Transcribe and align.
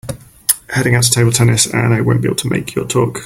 Heading 0.69 0.95
out 0.95 1.03
to 1.03 1.11
table 1.11 1.31
tennis 1.31 1.67
and 1.67 1.93
I 1.93 2.01
won’t 2.01 2.23
be 2.23 2.27
able 2.27 2.35
to 2.37 2.49
make 2.49 2.73
your 2.73 2.87
talk. 2.87 3.19